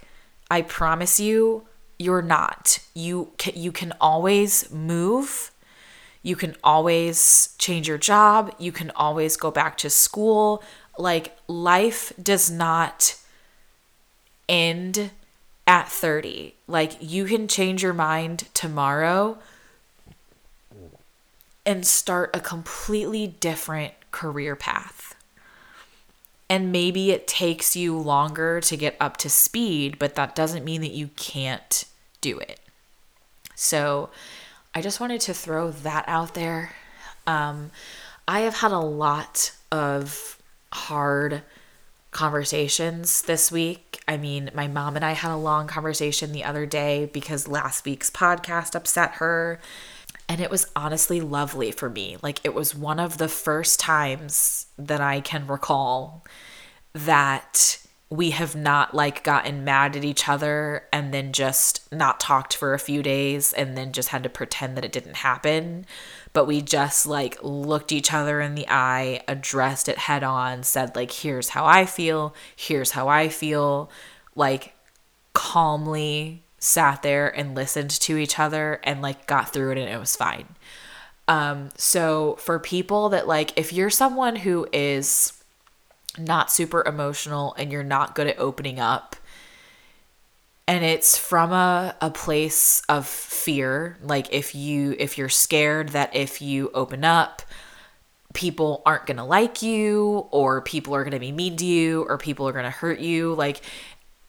[0.50, 1.66] I promise you,
[1.98, 2.80] you're not.
[2.94, 5.52] You can, you can always move.
[6.22, 8.54] You can always change your job.
[8.58, 10.62] You can always go back to school.
[10.98, 13.16] Like life does not
[14.48, 15.10] end
[15.66, 16.54] at 30.
[16.66, 19.38] Like you can change your mind tomorrow
[21.64, 25.14] and start a completely different career path.
[26.50, 30.82] And maybe it takes you longer to get up to speed, but that doesn't mean
[30.82, 31.84] that you can't
[32.20, 32.60] do it.
[33.54, 34.10] So
[34.74, 36.72] I just wanted to throw that out there.
[37.26, 37.70] Um,
[38.26, 40.38] I have had a lot of
[40.72, 41.42] hard
[42.10, 44.02] conversations this week.
[44.08, 47.84] I mean, my mom and I had a long conversation the other day because last
[47.84, 49.60] week's podcast upset her.
[50.30, 52.16] And it was honestly lovely for me.
[52.22, 56.24] Like, it was one of the first times that I can recall
[56.92, 62.56] that we have not like gotten mad at each other and then just not talked
[62.56, 65.84] for a few days and then just had to pretend that it didn't happen.
[66.32, 70.94] But we just like looked each other in the eye addressed it head on said
[70.94, 72.36] like here's how i feel.
[72.54, 73.90] Here's how i feel.
[74.36, 74.74] Like
[75.32, 79.98] calmly sat there and listened to each other and like got through it and it
[79.98, 80.46] was fine.
[81.26, 85.32] Um, so for people that like, if you're someone who is
[86.18, 89.16] not super emotional and you're not good at opening up,
[90.70, 96.14] and it's from a, a place of fear like if you if you're scared that
[96.14, 97.42] if you open up
[98.34, 102.04] people aren't going to like you or people are going to be mean to you
[102.04, 103.62] or people are going to hurt you like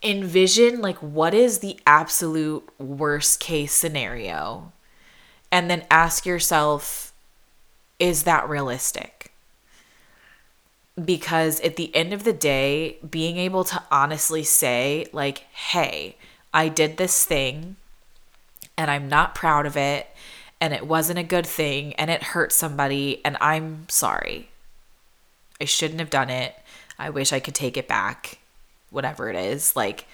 [0.03, 4.71] envision like what is the absolute worst case scenario
[5.51, 7.13] and then ask yourself
[7.99, 9.31] is that realistic
[11.03, 16.15] because at the end of the day being able to honestly say like hey
[16.53, 17.75] I did this thing
[18.77, 20.07] and I'm not proud of it
[20.59, 24.49] and it wasn't a good thing and it hurt somebody and I'm sorry.
[25.59, 26.55] I shouldn't have done it.
[26.99, 28.39] I wish I could take it back.
[28.91, 29.75] Whatever it is.
[29.75, 30.05] Like,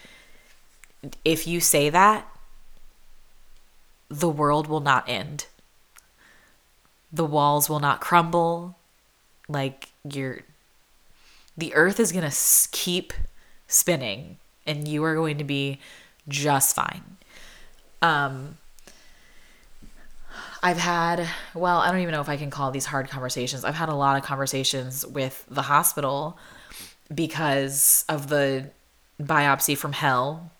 [1.26, 2.26] if you say that,
[4.10, 5.48] the world will not end.
[7.12, 8.78] The walls will not crumble.
[9.50, 10.40] Like, you're.
[11.58, 12.38] The earth is going to
[12.72, 13.14] keep
[13.68, 14.38] spinning
[14.68, 15.80] and you are going to be
[16.28, 17.18] just fine.
[18.02, 18.58] Um,
[20.62, 23.64] I've had, well, I don't even know if I can call these hard conversations.
[23.64, 26.38] I've had a lot of conversations with the hospital
[27.14, 28.72] because of the
[29.22, 30.52] biopsy from hell,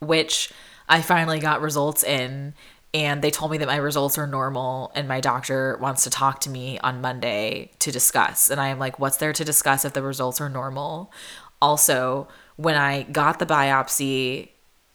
[0.00, 0.52] which
[0.88, 2.54] I finally got results in.
[2.94, 6.40] And they told me that my results are normal, and my doctor wants to talk
[6.40, 8.48] to me on Monday to discuss.
[8.48, 11.12] And I am like, what's there to discuss if the results are normal?
[11.60, 14.48] Also, when I got the biopsy,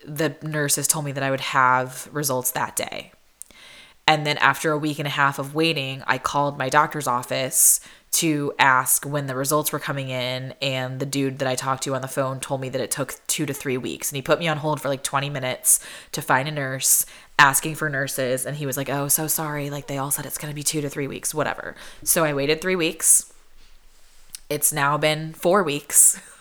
[0.05, 3.12] the nurses told me that I would have results that day.
[4.05, 7.79] And then after a week and a half of waiting, I called my doctor's office
[8.13, 10.53] to ask when the results were coming in.
[10.61, 13.15] And the dude that I talked to on the phone told me that it took
[13.27, 14.11] two to three weeks.
[14.11, 15.79] And he put me on hold for like 20 minutes
[16.11, 17.05] to find a nurse,
[17.39, 18.45] asking for nurses.
[18.45, 19.69] And he was like, oh, so sorry.
[19.69, 21.75] Like they all said it's going to be two to three weeks, whatever.
[22.03, 23.33] So I waited three weeks.
[24.49, 26.19] It's now been four weeks.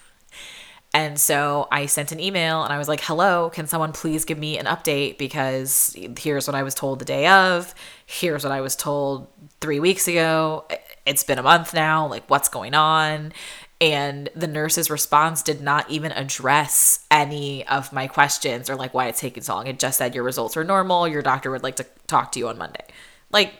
[0.94, 4.38] And so I sent an email and I was like, hello, can someone please give
[4.38, 5.16] me an update?
[5.16, 7.74] Because here's what I was told the day of.
[8.04, 9.26] Here's what I was told
[9.60, 10.66] three weeks ago.
[11.06, 12.06] It's been a month now.
[12.06, 13.32] Like, what's going on?
[13.80, 19.08] And the nurse's response did not even address any of my questions or like why
[19.08, 19.66] it's taking so long.
[19.66, 21.08] It just said your results are normal.
[21.08, 22.84] Your doctor would like to talk to you on Monday.
[23.32, 23.54] Like,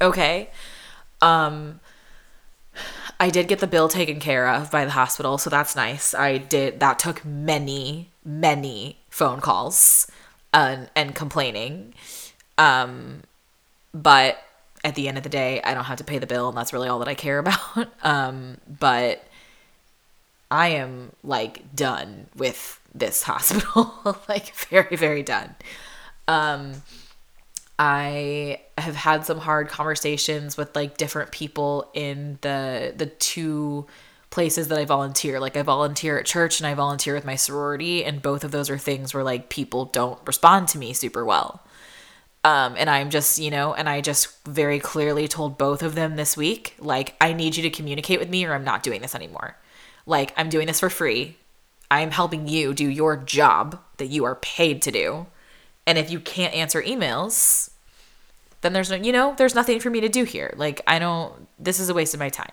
[0.00, 0.50] okay.
[1.20, 1.80] Um,
[3.20, 6.14] I did get the bill taken care of by the hospital, so that's nice.
[6.14, 10.06] I did that took many, many phone calls
[10.54, 11.94] and, and complaining.
[12.56, 13.22] Um,
[13.92, 14.38] but
[14.84, 16.72] at the end of the day, I don't have to pay the bill, and that's
[16.72, 17.88] really all that I care about.
[18.02, 19.24] Um, but
[20.50, 23.94] I am like done with this hospital,
[24.28, 25.56] like very, very done.
[26.28, 26.82] Um,
[27.78, 33.86] I have had some hard conversations with like different people in the the two
[34.30, 35.40] places that I volunteer.
[35.40, 38.68] Like I volunteer at church and I volunteer with my sorority and both of those
[38.68, 41.62] are things where like people don't respond to me super well.
[42.44, 46.16] Um, and I'm just, you know, and I just very clearly told both of them
[46.16, 49.14] this week, like, I need you to communicate with me or I'm not doing this
[49.14, 49.56] anymore.
[50.06, 51.36] Like, I'm doing this for free.
[51.90, 55.26] I'm helping you do your job that you are paid to do.
[55.88, 57.70] And if you can't answer emails,
[58.60, 60.52] then there's no, you know, there's nothing for me to do here.
[60.54, 62.52] Like, I don't, this is a waste of my time.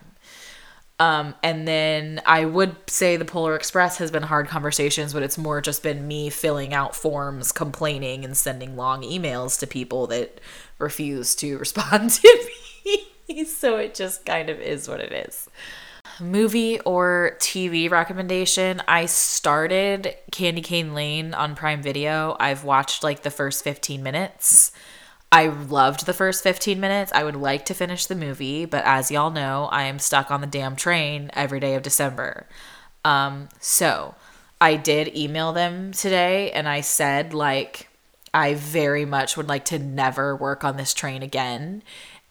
[1.02, 5.38] Um, and then I would say the Polar Express has been hard conversations, but it's
[5.38, 10.40] more just been me filling out forms, complaining, and sending long emails to people that
[10.80, 12.50] refuse to respond to
[13.28, 13.44] me.
[13.44, 15.50] so it just kind of is what it is
[16.20, 22.36] movie or TV recommendation, I started Candy Cane Lane on Prime Video.
[22.40, 24.72] I've watched like the first 15 minutes.
[25.32, 27.12] I loved the first 15 minutes.
[27.14, 30.42] I would like to finish the movie, but as y'all know, I am stuck on
[30.42, 32.48] the damn train every day of December.
[33.04, 34.16] Um, so
[34.62, 37.90] I did email them today and I said, like,
[38.34, 41.84] I very much would like to never work on this train again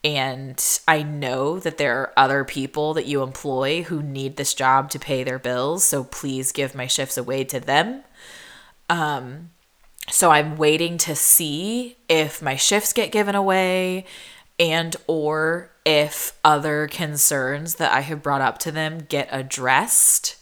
[0.05, 4.91] and I know that there are other people that you employ who need this job
[4.91, 5.83] to pay their bills.
[5.83, 8.03] So please give my shifts away to them.
[8.91, 9.51] Um,
[10.11, 14.05] so I'm waiting to see if my shifts get given away
[14.61, 20.37] and or if other concerns that I have brought up to them get addressed.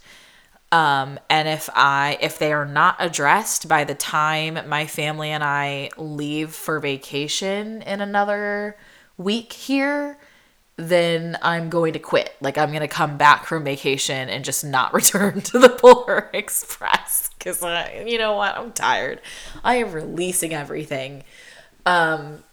[0.72, 5.44] Um, and if I if they are not addressed by the time my family and
[5.44, 8.76] I leave for vacation in another
[9.16, 10.18] week here,
[10.76, 12.34] then I'm going to quit.
[12.40, 16.30] Like I'm going to come back from vacation and just not return to the Polar
[16.34, 18.56] Express cuz I you know what?
[18.56, 19.20] I'm tired.
[19.64, 21.24] I am releasing everything.
[21.86, 22.44] Um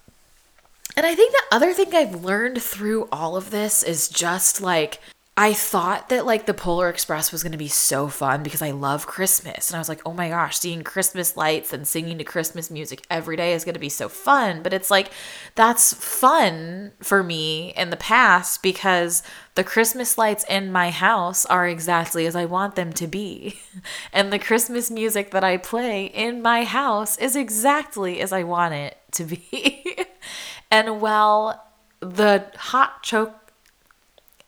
[0.98, 5.00] And I think the other thing I've learned through all of this is just like
[5.42, 8.72] I thought that like the Polar Express was going to be so fun because I
[8.72, 9.70] love Christmas.
[9.70, 13.06] And I was like, oh my gosh, seeing Christmas lights and singing to Christmas music
[13.10, 14.62] every day is going to be so fun.
[14.62, 15.12] But it's like,
[15.56, 19.24] that's fun for me in the past because
[19.56, 23.62] the Christmas lights in my house are exactly as I want them to be.
[24.12, 28.74] And the Christmas music that I play in my house is exactly as I want
[28.74, 30.06] it to be.
[30.72, 31.66] and while
[32.02, 33.49] the hot choke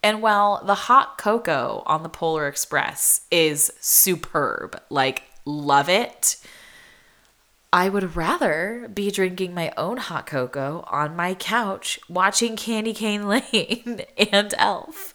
[0.04, 6.38] and while the hot cocoa on the Polar Express is superb, like love it,
[7.72, 13.28] I would rather be drinking my own hot cocoa on my couch watching Candy Cane
[13.28, 15.14] Lane and Elf.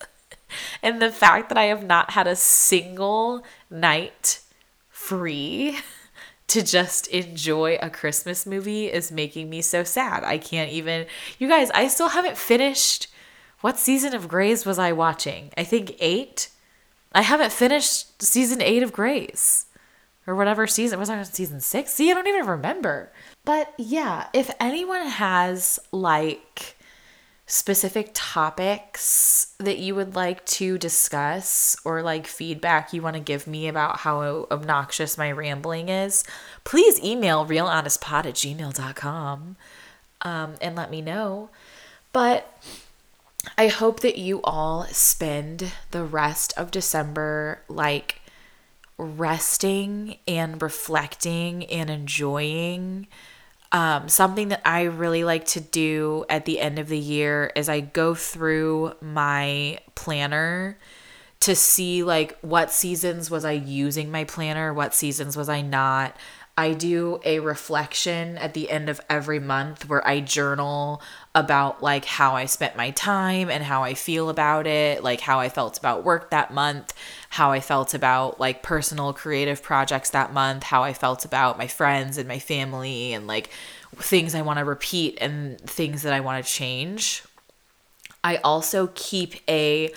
[0.82, 4.40] And the fact that I have not had a single night
[4.88, 5.78] free
[6.46, 10.22] to just enjoy a Christmas movie is making me so sad.
[10.22, 11.06] I can't even.
[11.40, 13.08] You guys, I still haven't finished
[13.66, 15.50] what season of Grey's was I watching?
[15.58, 16.50] I think eight.
[17.12, 19.66] I haven't finished season eight of Grey's
[20.24, 21.90] or whatever season was I on season six?
[21.90, 23.10] See, I don't even remember.
[23.44, 26.76] But yeah, if anyone has like
[27.48, 33.48] specific topics that you would like to discuss or like feedback you want to give
[33.48, 36.22] me about how obnoxious my rambling is,
[36.62, 39.56] please email realhonestpod at gmail.com
[40.22, 41.50] um, and let me know.
[42.12, 42.48] But
[43.58, 48.20] I hope that you all spend the rest of December like
[48.98, 53.06] resting and reflecting and enjoying.
[53.72, 57.68] Um, something that I really like to do at the end of the year is
[57.68, 60.78] I go through my planner
[61.40, 66.16] to see like what seasons was I using my planner, what seasons was I not.
[66.58, 71.02] I do a reflection at the end of every month where I journal
[71.34, 75.38] about like how I spent my time and how I feel about it, like how
[75.38, 76.94] I felt about work that month,
[77.28, 81.66] how I felt about like personal creative projects that month, how I felt about my
[81.66, 83.50] friends and my family and like
[83.96, 87.22] things I want to repeat and things that I want to change.
[88.24, 89.92] I also keep a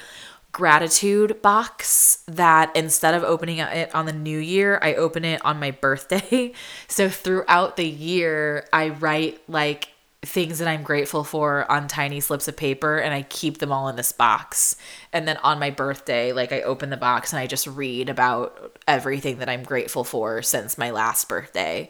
[0.60, 5.58] gratitude box that instead of opening it on the new year, I open it on
[5.58, 6.52] my birthday.
[6.90, 9.88] So throughout the year, I write like
[10.22, 13.88] things that I'm grateful for on tiny slips of paper and I keep them all
[13.88, 14.76] in this box.
[15.14, 18.78] And then on my birthday, like I open the box and I just read about
[18.86, 21.90] everything that I'm grateful for since my last birthday.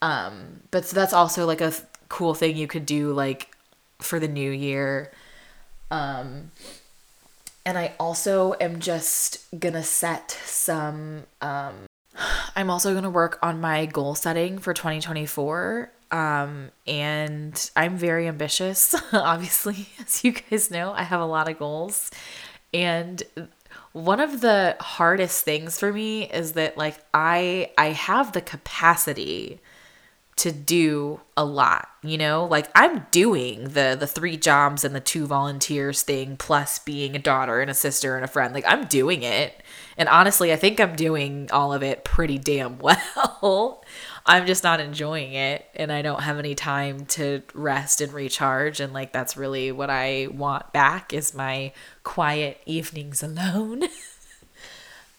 [0.00, 1.74] Um but so that's also like a
[2.08, 3.54] cool thing you could do like
[4.00, 5.12] for the new year.
[5.90, 6.52] Um
[7.64, 11.74] and I also am just gonna set some um
[12.56, 15.92] I'm also gonna work on my goal setting for 2024.
[16.12, 21.58] Um, and I'm very ambitious, obviously, as you guys know, I have a lot of
[21.58, 22.10] goals.
[22.74, 23.22] And
[23.92, 29.60] one of the hardest things for me is that like I I have the capacity
[30.40, 32.46] to do a lot you know?
[32.46, 37.18] Like i'm doing the the three jobs and the two volunteers thing plus being a
[37.18, 38.54] daughter and a sister and a friend.
[38.54, 39.62] Like i'm doing it.
[39.96, 43.84] And honestly i think i'm doing all of it pretty damn well.
[44.26, 48.78] I'm just not enjoying it and i don't have any time to rest and recharge
[48.80, 51.72] and like that's really what i want back is my
[52.04, 53.84] quiet evenings alone.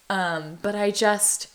[0.10, 1.48] Um but i just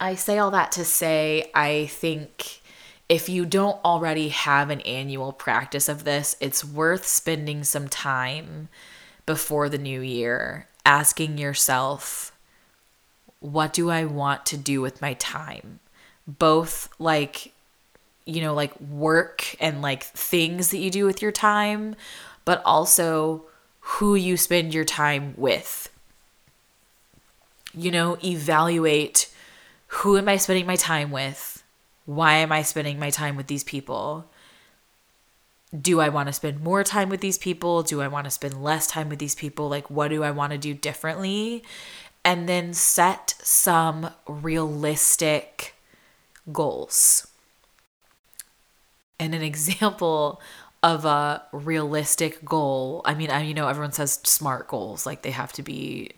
[0.00, 2.62] I say all that to say, I think
[3.08, 8.68] if you don't already have an annual practice of this, it's worth spending some time
[9.26, 12.32] before the new year asking yourself,
[13.40, 15.80] what do I want to do with my time?
[16.26, 17.52] Both like,
[18.24, 21.96] you know, like work and like things that you do with your time,
[22.44, 23.44] but also
[23.80, 25.90] who you spend your time with.
[27.74, 29.32] You know, evaluate
[29.90, 31.64] who am I spending my time with?
[32.06, 34.30] Why am I spending my time with these people?
[35.78, 37.82] Do I want to spend more time with these people?
[37.82, 39.68] Do I want to spend less time with these people?
[39.68, 41.64] Like, what do I want to do differently?
[42.24, 45.74] And then set some realistic
[46.52, 47.26] goals.
[49.18, 50.40] And an example
[50.84, 55.32] of a realistic goal, I mean, I, you know, everyone says smart goals, like they
[55.32, 56.12] have to be,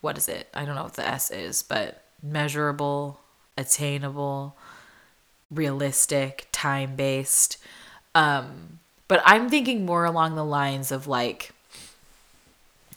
[0.00, 0.48] what is it?
[0.54, 3.20] I don't know what the S is, but measurable,
[3.56, 4.56] attainable,
[5.50, 7.56] realistic, time based.
[8.14, 11.52] Um, but I'm thinking more along the lines of like,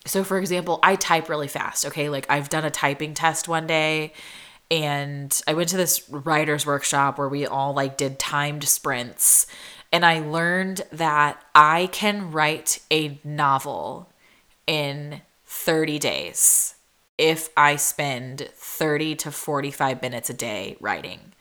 [0.05, 1.85] so for example, I type really fast.
[1.85, 2.09] Okay.
[2.09, 4.13] Like I've done a typing test one day
[4.69, 9.47] and I went to this writer's workshop where we all like did timed sprints
[9.91, 14.09] and I learned that I can write a novel
[14.65, 16.73] in 30 days
[17.17, 21.33] if I spend 30 to 45 minutes a day writing.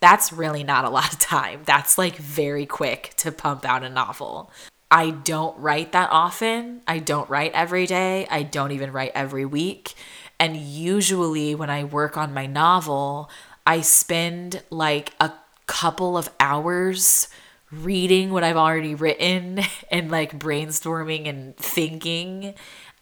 [0.00, 1.62] That's really not a lot of time.
[1.64, 4.50] That's like very quick to pump out a novel.
[4.90, 6.80] I don't write that often.
[6.88, 8.26] I don't write every day.
[8.30, 9.94] I don't even write every week.
[10.40, 13.30] And usually, when I work on my novel,
[13.66, 15.32] I spend like a
[15.66, 17.28] couple of hours
[17.70, 19.60] reading what I've already written
[19.90, 22.54] and like brainstorming and thinking.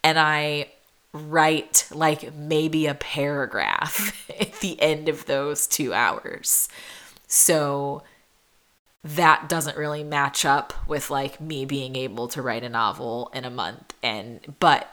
[0.05, 0.68] And I
[1.12, 6.68] write like maybe a paragraph at the end of those two hours.
[7.26, 8.02] So
[9.04, 13.44] that doesn't really match up with like me being able to write a novel in
[13.44, 13.94] a month.
[14.02, 14.88] And, but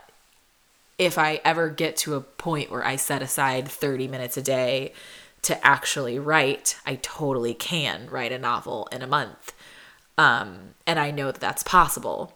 [0.97, 4.93] if I ever get to a point where I set aside 30 minutes a day
[5.41, 9.53] to actually write, I totally can write a novel in a month.
[10.17, 12.34] Um, and I know that that's possible,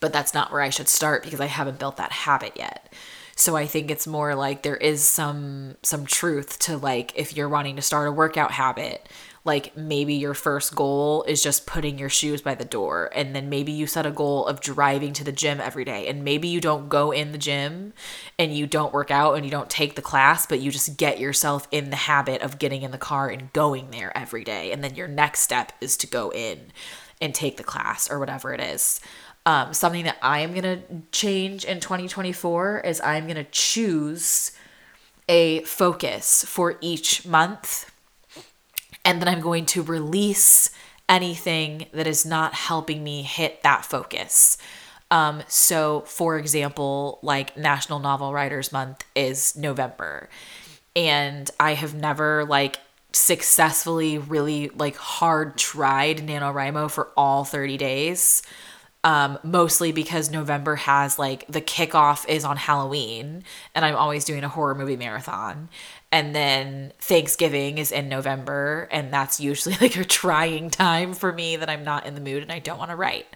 [0.00, 2.92] but that's not where I should start because I haven't built that habit yet.
[3.36, 7.48] So I think it's more like there is some some truth to like if you're
[7.48, 9.08] wanting to start a workout habit,
[9.44, 13.48] like maybe your first goal is just putting your shoes by the door and then
[13.48, 16.60] maybe you set a goal of driving to the gym every day and maybe you
[16.60, 17.92] don't go in the gym
[18.38, 21.20] and you don't work out and you don't take the class but you just get
[21.20, 24.82] yourself in the habit of getting in the car and going there every day and
[24.82, 26.58] then your next step is to go in
[27.20, 29.00] and take the class or whatever it is
[29.46, 30.82] um, something that I am going to
[31.12, 34.52] change in 2024 is I'm going to choose
[35.28, 37.90] a focus for each month.
[39.04, 40.70] And then I'm going to release
[41.08, 44.56] anything that is not helping me hit that focus.
[45.10, 50.30] Um, so, for example, like National Novel Writers Month is November.
[50.96, 52.78] And I have never like
[53.12, 58.42] successfully really like hard tried NaNoWriMo for all 30 days
[59.04, 63.44] um, mostly because November has like the kickoff is on Halloween,
[63.74, 65.68] and I'm always doing a horror movie marathon.
[66.10, 71.56] And then Thanksgiving is in November, and that's usually like a trying time for me
[71.56, 73.26] that I'm not in the mood and I don't want to write.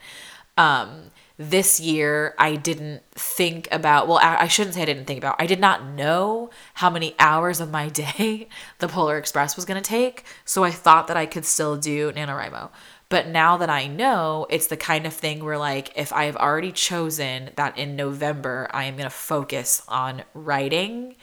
[0.57, 5.37] Um, this year, I didn't think about, well, I shouldn't say I didn't think about,
[5.39, 8.49] I did not know how many hours of my day
[8.79, 10.25] the Polar Express was going to take.
[10.45, 12.71] So I thought that I could still do NaNoWriMo.
[13.11, 16.37] But now that I know, it's the kind of thing where, like, if I have
[16.37, 21.17] already chosen that in November I am going to focus on writing,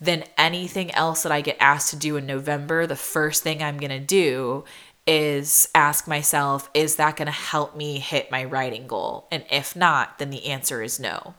[0.00, 3.78] then anything else that I get asked to do in November, the first thing I'm
[3.78, 4.64] going to do
[5.06, 9.26] is ask myself, is that going to help me hit my writing goal?
[9.30, 11.34] And if not, then the answer is no.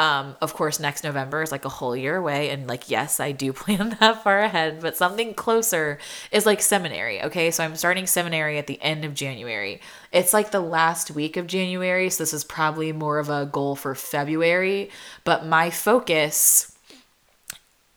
[0.00, 2.48] Um, of course, next November is like a whole year away.
[2.48, 5.98] And like, yes, I do plan that far ahead, but something closer
[6.32, 7.22] is like seminary.
[7.22, 7.50] Okay.
[7.50, 9.82] So I'm starting seminary at the end of January.
[10.10, 12.08] It's like the last week of January.
[12.08, 14.90] So this is probably more of a goal for February.
[15.24, 16.74] But my focus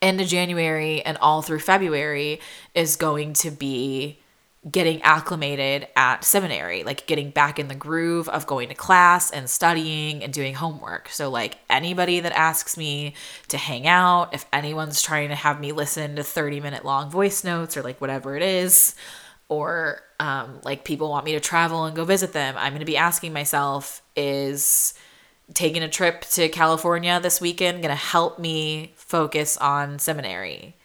[0.01, 2.41] end of January and all through February
[2.75, 4.19] is going to be
[4.69, 9.49] getting acclimated at seminary, like getting back in the groove of going to class and
[9.49, 11.09] studying and doing homework.
[11.09, 13.13] So, like anybody that asks me
[13.49, 17.43] to hang out, if anyone's trying to have me listen to 30 minute long voice
[17.43, 18.95] notes or like whatever it is,
[19.49, 22.85] or um, like people want me to travel and go visit them, I'm going to
[22.85, 24.93] be asking myself, is
[25.53, 30.75] taking a trip to California this weekend going to help me focus on seminary?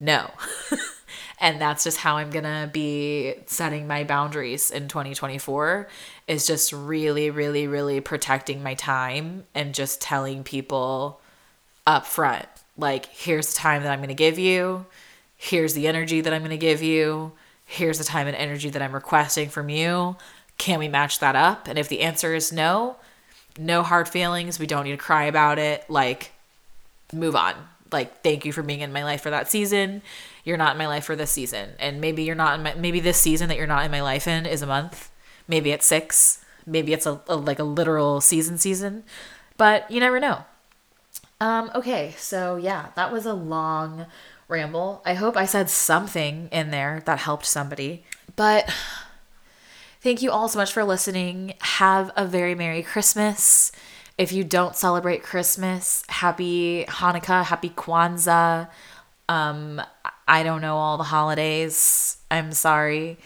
[0.00, 0.30] No.
[1.40, 5.88] and that's just how i'm gonna be setting my boundaries in 2024
[6.26, 11.20] is just really really really protecting my time and just telling people
[11.86, 12.46] up front
[12.78, 14.86] like here's the time that i'm gonna give you.
[15.36, 17.32] Here's the energy that i'm gonna give you.
[17.66, 20.16] Here's the time and energy that i'm requesting from you.
[20.56, 21.68] Can we match that up?
[21.68, 22.96] And if the answer is no
[23.58, 24.60] no hard feelings.
[24.60, 25.84] We don't need to cry about it.
[25.90, 26.30] Like
[27.12, 27.54] move on.
[27.90, 30.02] Like thank you for being in my life for that season
[30.48, 31.70] you're not in my life for this season.
[31.78, 34.26] And maybe you're not in my maybe this season that you're not in my life
[34.26, 35.10] in is a month.
[35.46, 36.42] Maybe it's six.
[36.66, 39.04] Maybe it's a, a like a literal season season.
[39.58, 40.46] But you never know.
[41.40, 44.06] Um okay so yeah that was a long
[44.48, 45.02] ramble.
[45.04, 48.04] I hope i said something in there that helped somebody.
[48.34, 48.72] But
[50.00, 51.54] thank you all so much for listening.
[51.60, 53.70] Have a very merry christmas.
[54.16, 58.68] If you don't celebrate Christmas, happy Hanukkah, happy Kwanzaa.
[59.28, 59.80] Um,
[60.28, 62.18] I don't know all the holidays.
[62.30, 63.18] I'm sorry.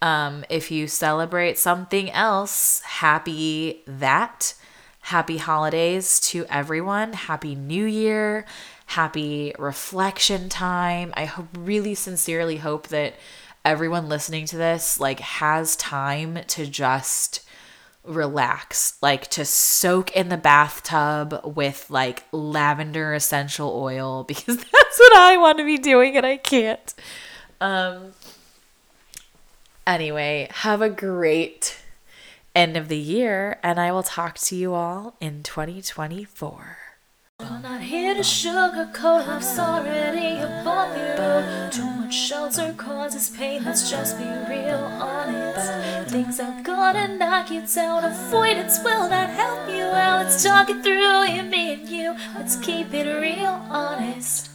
[0.00, 4.54] Um, if you celebrate something else, happy that.
[5.00, 7.12] Happy holidays to everyone.
[7.12, 8.46] Happy New Year.
[8.86, 11.12] Happy reflection time.
[11.16, 13.14] I hope, really sincerely hope that
[13.64, 17.43] everyone listening to this like has time to just
[18.04, 25.16] relax, like to soak in the bathtub with like lavender essential oil because that's what
[25.16, 26.94] I want to be doing and I can't.
[27.60, 28.12] Um
[29.86, 31.78] anyway, have a great
[32.54, 36.78] end of the year and I will talk to you all in 2024.
[37.40, 41.70] I'm not here to sugarcoat above you.
[41.70, 45.43] Too much shelter causes pain, let's just be real honest.
[45.54, 50.24] Things are gonna knock you down, avoidance will not help you out.
[50.24, 52.16] Let's talk it through, you, me, and you.
[52.34, 54.53] Let's keep it real honest.